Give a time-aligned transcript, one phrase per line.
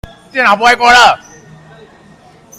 [0.31, 1.19] 電腦不會過熱